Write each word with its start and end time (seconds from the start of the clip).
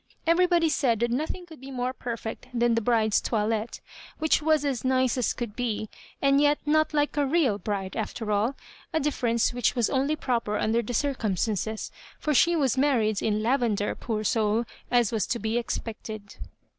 Everybody 0.25 0.67
said 0.67 1.01
that 1.01 1.11
nothing 1.11 1.45
could 1.45 1.61
be 1.61 1.69
more 1.69 1.93
perfect 1.93 2.47
than 2.55 2.73
the 2.73 2.81
bride's 2.81 3.21
toilette, 3.21 3.81
which 4.17 4.41
was 4.41 4.65
as 4.65 4.83
nice 4.83 5.15
as 5.15 5.31
could 5.31 5.55
be, 5.55 5.89
and 6.19 6.41
yet 6.41 6.57
not 6.65 6.91
like 6.91 7.17
a 7.17 7.25
real 7.27 7.59
bride 7.59 7.95
after 7.95 8.31
all; 8.31 8.55
a 8.93 8.99
differ 8.99 9.27
ence 9.27 9.53
which 9.53 9.75
was 9.75 9.91
only 9.91 10.15
proper 10.15 10.57
under 10.57 10.81
the 10.81 10.95
circum 10.95 11.37
stances; 11.37 11.91
for 12.17 12.33
she 12.33 12.55
was 12.55 12.79
married 12.79 13.21
in 13.21 13.43
lavender, 13.43 13.93
poor 13.93 14.23
soul, 14.23 14.65
as 14.89 15.11
was 15.11 15.27
to 15.27 15.37
be 15.37 15.55
expected. 15.59 16.37